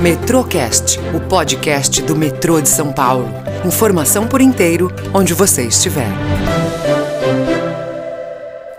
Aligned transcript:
Metrocast, 0.00 0.98
o 1.14 1.20
podcast 1.26 2.02
do 2.02 2.14
metrô 2.14 2.60
de 2.60 2.68
São 2.68 2.92
Paulo. 2.92 3.26
Informação 3.64 4.26
por 4.28 4.42
inteiro, 4.42 4.92
onde 5.14 5.32
você 5.32 5.66
estiver. 5.66 6.08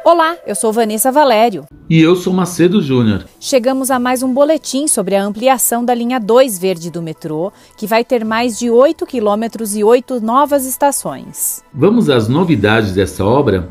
Olá, 0.06 0.38
eu 0.46 0.54
sou 0.54 0.72
Vanessa 0.72 1.12
Valério. 1.12 1.66
E 1.90 2.00
eu 2.00 2.16
sou 2.16 2.32
Macedo 2.32 2.82
Júnior. 2.84 3.26
Chegamos 3.40 3.90
a 3.90 3.98
mais 3.98 4.22
um 4.22 4.32
boletim 4.32 4.88
sobre 4.88 5.16
a 5.16 5.24
ampliação 5.24 5.84
da 5.84 5.94
linha 5.94 6.20
2 6.20 6.60
verde 6.60 6.92
do 6.92 7.02
metrô, 7.02 7.52
que 7.76 7.88
vai 7.88 8.06
ter 8.06 8.24
mais 8.24 8.60
de 8.60 8.70
8 8.70 9.04
quilômetros 9.08 9.76
e 9.76 9.84
8 9.84 10.22
novas 10.22 10.68
estações. 10.68 11.64
Vamos 11.74 12.12
às 12.12 12.28
novidades 12.28 12.94
dessa 12.94 13.26
obra? 13.26 13.68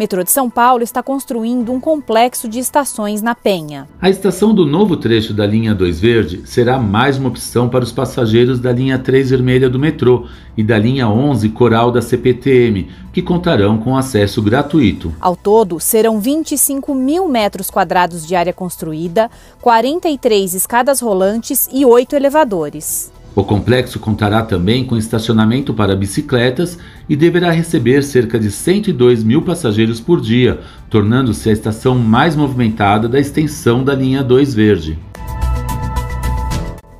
Metrô 0.00 0.24
de 0.24 0.30
São 0.30 0.48
Paulo 0.48 0.82
está 0.82 1.02
construindo 1.02 1.70
um 1.70 1.78
complexo 1.78 2.48
de 2.48 2.58
estações 2.58 3.20
na 3.20 3.34
Penha. 3.34 3.86
A 4.00 4.08
estação 4.08 4.54
do 4.54 4.64
novo 4.64 4.96
trecho 4.96 5.34
da 5.34 5.46
linha 5.46 5.74
2 5.74 6.00
Verde 6.00 6.40
será 6.46 6.78
mais 6.78 7.18
uma 7.18 7.28
opção 7.28 7.68
para 7.68 7.84
os 7.84 7.92
passageiros 7.92 8.58
da 8.58 8.72
linha 8.72 8.98
3 8.98 9.28
Vermelha 9.28 9.68
do 9.68 9.78
metrô 9.78 10.26
e 10.56 10.64
da 10.64 10.78
linha 10.78 11.06
11 11.06 11.50
Coral 11.50 11.92
da 11.92 12.00
CPTM, 12.00 12.88
que 13.12 13.20
contarão 13.20 13.76
com 13.76 13.94
acesso 13.94 14.40
gratuito. 14.40 15.12
Ao 15.20 15.36
todo, 15.36 15.78
serão 15.78 16.18
25 16.18 16.94
mil 16.94 17.28
metros 17.28 17.70
quadrados 17.70 18.26
de 18.26 18.34
área 18.34 18.54
construída, 18.54 19.30
43 19.60 20.54
escadas 20.54 21.00
rolantes 21.00 21.68
e 21.70 21.84
8 21.84 22.16
elevadores. 22.16 23.12
O 23.34 23.44
complexo 23.44 24.00
contará 24.00 24.42
também 24.42 24.84
com 24.84 24.96
estacionamento 24.96 25.72
para 25.72 25.94
bicicletas 25.94 26.78
e 27.08 27.14
deverá 27.14 27.50
receber 27.50 28.02
cerca 28.02 28.38
de 28.38 28.50
102 28.50 29.22
mil 29.22 29.42
passageiros 29.42 30.00
por 30.00 30.20
dia, 30.20 30.60
tornando-se 30.88 31.48
a 31.48 31.52
estação 31.52 31.96
mais 31.96 32.34
movimentada 32.34 33.08
da 33.08 33.20
extensão 33.20 33.84
da 33.84 33.94
linha 33.94 34.22
2 34.24 34.52
Verde. 34.54 35.09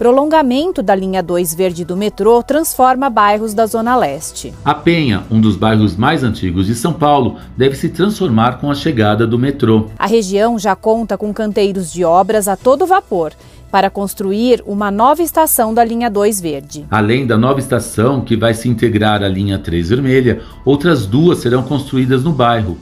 Prolongamento 0.00 0.82
da 0.82 0.94
linha 0.94 1.22
2 1.22 1.52
verde 1.54 1.84
do 1.84 1.94
metrô 1.94 2.42
transforma 2.42 3.10
bairros 3.10 3.52
da 3.52 3.66
Zona 3.66 3.94
Leste. 3.94 4.50
A 4.64 4.74
Penha, 4.74 5.24
um 5.30 5.38
dos 5.38 5.56
bairros 5.56 5.94
mais 5.94 6.24
antigos 6.24 6.66
de 6.66 6.74
São 6.74 6.94
Paulo, 6.94 7.36
deve 7.54 7.76
se 7.76 7.90
transformar 7.90 8.58
com 8.60 8.70
a 8.70 8.74
chegada 8.74 9.26
do 9.26 9.38
metrô. 9.38 9.88
A 9.98 10.06
região 10.06 10.58
já 10.58 10.74
conta 10.74 11.18
com 11.18 11.34
canteiros 11.34 11.92
de 11.92 12.02
obras 12.02 12.48
a 12.48 12.56
todo 12.56 12.86
vapor 12.86 13.34
para 13.70 13.90
construir 13.90 14.62
uma 14.64 14.90
nova 14.90 15.22
estação 15.22 15.74
da 15.74 15.84
linha 15.84 16.08
2 16.08 16.40
verde. 16.40 16.86
Além 16.90 17.26
da 17.26 17.36
nova 17.36 17.60
estação, 17.60 18.22
que 18.22 18.38
vai 18.38 18.54
se 18.54 18.70
integrar 18.70 19.22
à 19.22 19.28
linha 19.28 19.58
3 19.58 19.90
vermelha, 19.90 20.40
outras 20.64 21.04
duas 21.04 21.40
serão 21.40 21.62
construídas 21.62 22.24
no 22.24 22.32
bairro. 22.32 22.78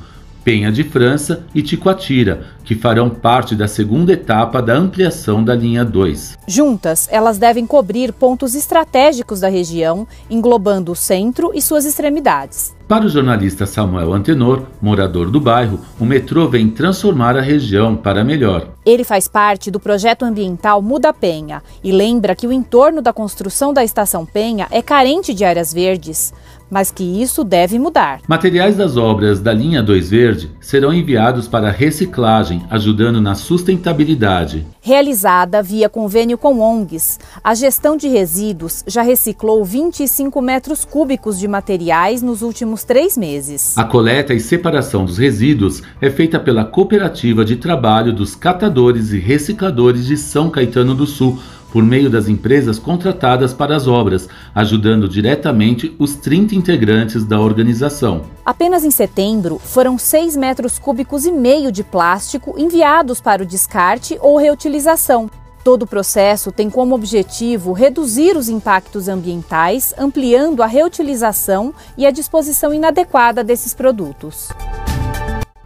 Penha 0.49 0.73
de 0.73 0.83
França 0.83 1.45
e 1.55 1.61
Ticoatira, 1.61 2.47
que 2.65 2.75
farão 2.75 3.11
parte 3.11 3.55
da 3.55 3.69
segunda 3.69 4.15
etapa 4.15 4.63
da 4.63 4.73
ampliação 4.73 5.45
da 5.45 5.55
linha 5.55 5.85
2. 5.85 6.39
Juntas, 6.47 7.07
elas 7.13 7.37
devem 7.37 7.67
cobrir 7.67 8.15
pontos 8.15 8.55
estratégicos 8.55 9.41
da 9.41 9.49
região, 9.51 10.09
englobando 10.31 10.93
o 10.93 10.97
centro 10.97 11.51
e 11.55 11.61
suas 11.61 11.85
extremidades. 11.85 12.75
Para 12.89 13.05
o 13.05 13.09
jornalista 13.11 13.67
Samuel 13.67 14.15
Antenor, 14.15 14.63
morador 14.81 15.31
do 15.31 15.39
bairro, 15.39 15.81
o 16.01 16.07
metrô 16.07 16.49
vem 16.49 16.71
transformar 16.71 17.37
a 17.37 17.43
região 17.43 17.95
para 17.95 18.25
melhor. 18.25 18.71
Ele 18.87 19.05
faz 19.05 19.29
parte 19.29 19.71
do 19.71 19.79
projeto 19.79 20.25
ambiental 20.25 20.81
Muda 20.81 21.13
Penha 21.13 21.63
e 21.85 21.93
lembra 21.93 22.35
que 22.35 22.47
o 22.47 22.53
entorno 22.53 23.03
da 23.03 23.13
construção 23.13 23.75
da 23.75 23.85
estação 23.85 24.25
Penha 24.25 24.67
é 24.71 24.81
carente 24.81 25.35
de 25.35 25.45
áreas 25.45 25.71
verdes, 25.71 26.33
mas 26.71 26.91
que 26.91 27.05
isso 27.05 27.45
deve 27.45 27.79
mudar. 27.79 28.21
Materiais 28.27 28.77
das 28.77 28.97
obras 28.97 29.41
da 29.41 29.53
linha 29.53 29.83
2 29.83 30.11
Verde 30.11 30.51
serão 30.61 30.93
enviados 30.93 31.49
para 31.49 31.71
reciclagem, 31.71 32.65
ajudando 32.71 33.21
na 33.21 33.35
sustentabilidade. 33.35 34.67
Realizada 34.81 35.63
via 35.63 35.89
convênio 35.89 36.39
com 36.39 36.61
ONGs, 36.61 37.19
a 37.43 37.55
gestão 37.55 37.97
de 37.97 38.09
resíduos 38.09 38.85
já 38.87 39.03
reciclou 39.03 39.65
25 39.65 40.41
metros 40.41 40.85
cúbicos 40.85 41.39
de 41.39 41.49
materiais 41.49 42.23
nos 42.23 42.43
últimos 42.43 42.85
três 42.85 43.17
meses. 43.17 43.77
A 43.77 43.85
coleta 43.85 44.35
e 44.35 44.41
separação 44.41 45.05
dos 45.05 45.19
resíduos 45.19 45.83
é 46.01 46.11
feita 46.11 46.39
pela 46.39 46.65
Cooperativa 46.65 47.45
de 47.45 47.57
Trabalho 47.57 48.13
dos 48.13 48.35
Catadores 48.35 49.13
e 49.13 49.19
Recicladores 49.19 50.07
de 50.07 50.17
São 50.17 50.51
Caetano 50.51 50.95
do 50.95 51.07
Sul, 51.07 51.39
por 51.73 51.83
meio 51.83 52.11
das 52.11 52.29
empresas 52.29 52.79
contratadas 52.79 53.53
para 53.53 53.77
as 53.77 53.87
obras, 53.87 54.29
ajudando 54.55 55.09
diretamente 55.09 55.95
os 55.99 56.17
30 56.17 56.55
integrantes 56.55 57.25
da 57.25 57.41
organização. 57.41 58.23
Apenas 58.45 58.85
em 58.85 58.91
setembro, 58.91 59.59
foram 59.59 59.99
6 59.99 60.37
metros 60.37 60.79
cúbicos 60.79 61.27
e 61.27 61.33
meio 61.33 61.71
de 61.71 61.85
plástico 61.85 62.55
enviados 62.59 63.21
para 63.21 63.43
o 63.43 63.47
descarte 63.47 64.19
ou 64.21 64.39
reutilização. 64.39 65.31
Todo 65.65 65.83
o 65.83 65.87
processo 65.87 66.51
tem 66.51 66.71
como 66.71 66.95
objetivo 66.95 67.73
reduzir 67.73 68.37
os 68.37 68.49
impactos 68.49 69.09
ambientais, 69.09 69.93
ampliando 69.99 70.63
a 70.63 70.67
reutilização 70.67 71.75
e 71.97 72.07
a 72.07 72.11
disposição 72.11 72.73
inadequada 72.73 73.45
desses 73.45 73.75
produtos. 73.75 74.49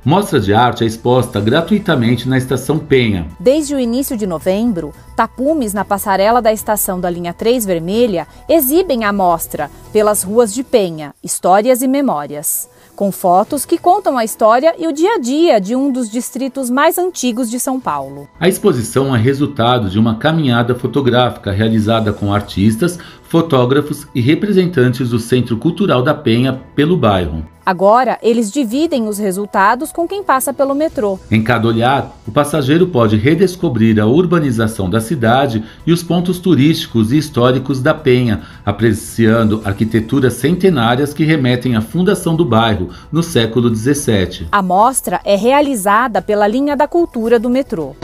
Mostra 0.05 0.41
de 0.41 0.53
arte 0.53 0.83
é 0.83 0.87
exposta 0.87 1.41
gratuitamente 1.41 2.29
na 2.29 2.37
Estação 2.37 2.77
Penha. 2.77 3.29
Desde 3.39 3.73
o 3.73 3.79
início 3.79 4.17
de 4.17 4.27
novembro, 4.27 4.93
tapumes 5.15 5.73
na 5.73 5.85
passarela 5.85 6.43
da 6.43 6.53
estação 6.53 6.99
da 6.99 7.09
linha 7.09 7.33
3 7.33 7.65
Vermelha 7.65 8.27
exibem 8.49 9.05
a 9.05 9.13
mostra 9.13 9.71
pelas 9.93 10.25
ruas 10.25 10.53
de 10.53 10.65
Penha, 10.65 11.15
Histórias 11.23 11.83
e 11.83 11.87
Memórias, 11.87 12.69
com 12.97 13.13
fotos 13.13 13.65
que 13.65 13.79
contam 13.79 14.19
a 14.19 14.25
história 14.25 14.75
e 14.77 14.89
o 14.89 14.93
dia 14.93 15.15
a 15.15 15.19
dia 15.21 15.61
de 15.61 15.77
um 15.77 15.93
dos 15.93 16.11
distritos 16.11 16.69
mais 16.69 16.99
antigos 16.99 17.49
de 17.49 17.61
São 17.61 17.79
Paulo. 17.79 18.29
A 18.41 18.49
exposição 18.49 19.15
é 19.15 19.19
resultado 19.21 19.89
de 19.89 20.01
uma 20.01 20.17
caminhada 20.17 20.75
fotográfica 20.75 21.53
realizada 21.53 22.13
com 22.13 22.35
artistas, 22.35 22.99
fotógrafos 23.33 24.07
e 24.15 24.21
representantes 24.21 25.09
do 25.09 25.19
Centro 25.19 25.57
Cultural 25.57 26.03
da 26.03 26.13
Penha 26.13 26.61
pelo 26.77 26.99
bairro. 26.99 27.43
Agora, 27.65 28.19
eles 28.23 28.51
dividem 28.51 29.09
os 29.09 29.19
resultados 29.19 29.91
com 29.91 30.07
quem 30.07 30.23
passa 30.23 30.53
pelo 30.53 30.75
metrô. 30.75 31.19
Em 31.31 31.43
cada 31.43 31.67
olhar, 31.67 32.15
o 32.29 32.31
passageiro 32.31 32.89
pode 32.89 33.17
redescobrir 33.17 33.99
a 33.99 34.05
urbanização 34.05 34.91
da 34.91 35.01
cidade 35.01 35.65
e 35.87 35.93
os 35.93 36.03
pontos 36.03 36.39
turísticos 36.41 37.11
e 37.11 37.17
históricos 37.17 37.81
da 37.81 37.95
Penha, 37.95 38.43
apreciando 38.67 39.63
arquiteturas 39.65 40.35
centenárias 40.35 41.15
que 41.15 41.25
remetem 41.25 41.75
à 41.75 41.81
fundação 41.81 42.37
do 42.37 42.45
bairro 42.45 42.91
no 43.11 43.23
século 43.23 43.75
XVII. 43.75 44.49
A 44.53 44.61
mostra 44.61 45.23
é 45.25 45.37
realizada 45.37 46.21
pela 46.21 46.47
linha 46.47 46.77
da 46.77 46.87
cultura 46.87 47.39
do 47.39 47.49
metrô. 47.49 47.97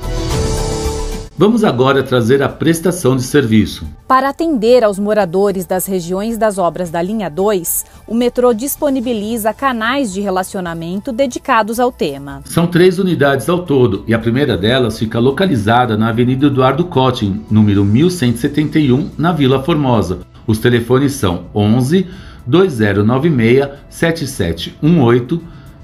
Vamos 1.41 1.63
agora 1.63 2.03
trazer 2.03 2.43
a 2.43 2.49
prestação 2.49 3.15
de 3.15 3.23
serviço. 3.23 3.87
Para 4.09 4.31
atender 4.31 4.83
aos 4.83 4.99
moradores 4.99 5.67
das 5.67 5.87
regiões 5.87 6.37
das 6.37 6.59
obras 6.59 6.91
da 6.91 7.01
linha 7.01 7.31
2, 7.31 7.87
o 8.09 8.15
metrô 8.15 8.53
disponibiliza 8.53 9.55
canais 9.55 10.13
de 10.13 10.21
relacionamento 10.21 11.13
dedicados 11.13 11.79
ao 11.79 11.93
tema. 11.93 12.43
São 12.45 12.67
três 12.67 12.99
unidades 12.99 13.49
ao 13.49 13.61
todo 13.61 14.03
e 14.09 14.13
a 14.13 14.19
primeira 14.19 14.57
delas 14.57 14.99
fica 14.99 15.21
localizada 15.21 15.97
na 15.97 16.09
Avenida 16.09 16.49
Eduardo 16.49 16.87
Cotting, 16.87 17.47
número 17.49 17.85
1171, 17.85 19.11
na 19.17 19.31
Vila 19.31 19.63
Formosa. 19.63 20.19
Os 20.45 20.59
telefones 20.59 21.13
são 21.13 21.45
11 21.55 22.05
2096 22.49 23.69
7718 23.89 25.41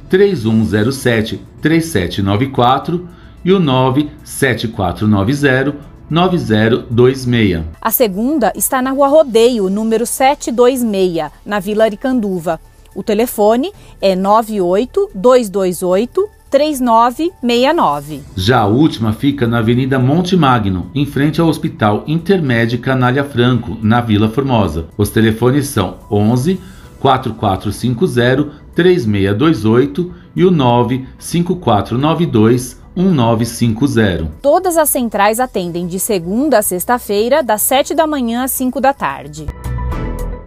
3107 0.08 1.40
3794 1.62 3.08
e 3.44 3.52
o 3.52 3.60
97490 3.60 5.94
9026. 6.08 7.64
A 7.80 7.90
segunda 7.90 8.52
está 8.54 8.80
na 8.82 8.90
Rua 8.90 9.08
Rodeio, 9.08 9.70
número 9.70 10.04
726, 10.06 11.32
na 11.44 11.58
Vila 11.58 11.82
Aricanduva. 11.84 12.60
O 12.94 13.02
telefone 13.02 13.72
é 14.00 14.14
98 14.14 15.10
228 15.14 16.28
3969. 16.50 18.22
Já 18.36 18.60
a 18.60 18.66
última 18.66 19.12
fica 19.12 19.48
na 19.48 19.58
Avenida 19.58 19.98
Monte 19.98 20.36
Magno, 20.36 20.88
em 20.94 21.04
frente 21.04 21.40
ao 21.40 21.48
Hospital 21.48 22.04
Intermédio 22.06 22.78
Canália 22.78 23.24
Franco, 23.24 23.76
na 23.82 24.00
Vila 24.00 24.28
Formosa. 24.28 24.86
Os 24.96 25.10
telefones 25.10 25.66
são 25.66 25.96
11 26.08 26.60
4450 27.00 28.62
3628 28.72 30.14
e 30.36 30.44
o 30.44 30.52
95492 30.52 32.83
1950. 32.96 34.30
Todas 34.40 34.76
as 34.76 34.90
centrais 34.90 35.40
atendem 35.40 35.86
de 35.86 35.98
segunda 35.98 36.58
a 36.58 36.62
sexta-feira, 36.62 37.42
das 37.42 37.62
7 37.62 37.94
da 37.94 38.06
manhã 38.06 38.44
às 38.44 38.52
5 38.52 38.80
da 38.80 38.92
tarde. 38.92 39.46